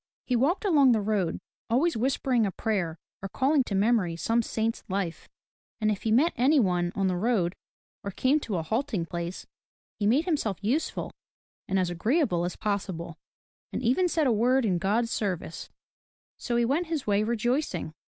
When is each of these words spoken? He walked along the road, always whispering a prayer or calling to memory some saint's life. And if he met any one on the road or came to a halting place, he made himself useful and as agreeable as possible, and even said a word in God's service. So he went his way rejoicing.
He 0.25 0.35
walked 0.35 0.65
along 0.65 0.93
the 0.93 0.99
road, 0.99 1.37
always 1.69 1.95
whispering 1.95 2.43
a 2.47 2.51
prayer 2.51 2.97
or 3.21 3.29
calling 3.29 3.63
to 3.65 3.75
memory 3.75 4.15
some 4.15 4.41
saint's 4.41 4.83
life. 4.89 5.29
And 5.79 5.91
if 5.91 6.01
he 6.01 6.11
met 6.11 6.33
any 6.35 6.59
one 6.59 6.91
on 6.95 7.05
the 7.05 7.15
road 7.15 7.53
or 8.03 8.09
came 8.09 8.39
to 8.39 8.55
a 8.55 8.63
halting 8.63 9.05
place, 9.05 9.45
he 9.99 10.07
made 10.07 10.25
himself 10.25 10.57
useful 10.63 11.11
and 11.67 11.77
as 11.77 11.91
agreeable 11.91 12.45
as 12.45 12.55
possible, 12.55 13.19
and 13.71 13.83
even 13.83 14.07
said 14.07 14.25
a 14.25 14.31
word 14.31 14.65
in 14.65 14.79
God's 14.79 15.11
service. 15.11 15.69
So 16.39 16.55
he 16.55 16.65
went 16.65 16.87
his 16.87 17.05
way 17.05 17.21
rejoicing. 17.21 17.93